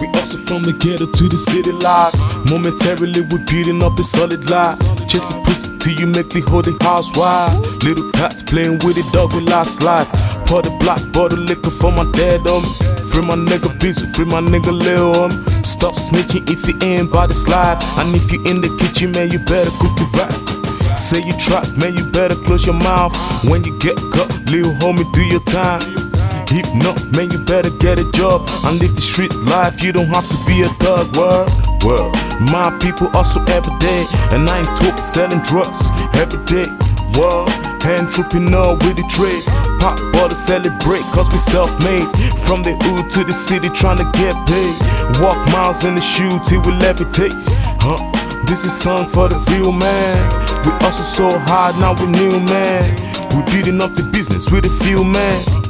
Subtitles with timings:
[0.00, 2.14] We hustle from the ghetto to the city life.
[2.46, 4.78] Momentarily we're beating up the solid life.
[5.08, 7.58] Chasing pussy till you make the whole house wide.
[7.82, 10.06] Little cats playing with it, dog with last life.
[10.46, 12.70] Pour the black bottle liquor for my dad on me.
[13.10, 15.64] Free my nigga busy, free my nigga Lil on me.
[15.64, 17.82] Stop snitching if you ain't by this life.
[17.98, 20.96] And if you in the kitchen, man, you better cook it right.
[20.96, 23.10] Say you trap, man, you better close your mouth.
[23.42, 25.97] When you get caught, little homie, do your time.
[26.50, 29.82] If not, man, you better get a job and live the street life.
[29.82, 31.52] You don't have to be a thug, world.
[31.84, 32.16] World.
[32.40, 36.64] My people hustle every day, and I ain't talking selling drugs every day.
[37.20, 37.52] World.
[37.84, 39.44] Entrepreneur with the trade.
[39.76, 42.08] Pop bottle celebrate, cause we self made.
[42.48, 44.72] From the hood to the city, trying to get paid.
[45.20, 47.36] Walk miles in the shoe till we levitate.
[47.84, 48.00] Huh?
[48.48, 50.16] This is song for the real man.
[50.64, 52.88] We hustle so hard, now we new man.
[53.36, 55.67] We beating up the business with a few man.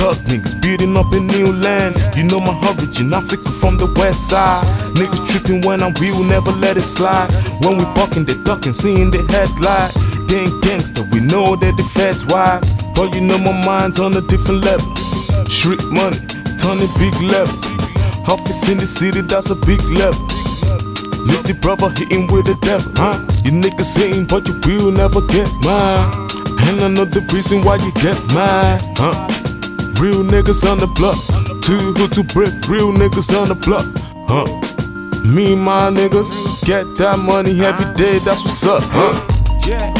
[0.00, 1.94] Thug niggas beating up in new land.
[2.16, 4.64] You know my origin, Africa from the west side.
[4.96, 7.28] Niggas tripping when I'm real, never let it slide.
[7.60, 9.92] When we bucking, they ducking, seeing the headlight.
[10.32, 12.64] Ain't gangster, we know that the feds wide.
[12.96, 14.88] But you know my mind's on a different level.
[15.52, 16.16] Street money,
[16.56, 17.52] turning big level.
[18.24, 20.24] Office in the city, that's a big level.
[21.28, 23.20] Lift the brother hitting with the devil, huh?
[23.44, 26.08] You niggas hating, but you will never get mine.
[26.64, 29.40] And I know the reason why you get mine, huh?
[30.00, 31.20] Real niggas on the block,
[31.60, 32.48] too good to break.
[32.68, 33.84] Real niggas on the block,
[34.32, 34.48] huh?
[35.28, 36.30] Me and my niggas
[36.64, 38.16] get that money every day.
[38.24, 39.12] That's what's up, huh?
[39.68, 39.92] Yeah,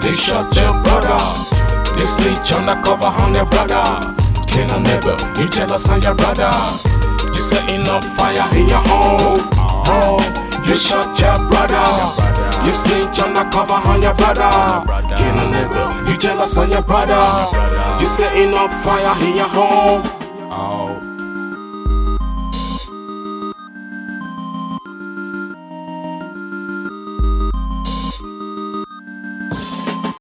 [0.00, 1.16] they shot your brother.
[1.96, 3.80] They snitch on the cover on your brother.
[4.46, 5.16] Can I never?
[5.40, 6.52] You jealous on your brother?
[7.32, 9.35] You setting up fire in your home.
[10.66, 11.86] You shot your brother.
[12.66, 14.50] You snitch on the cover on your brother.
[15.14, 16.10] Can I never?
[16.10, 17.22] You jealous on your brother?
[18.00, 20.15] You setting up fire in your home.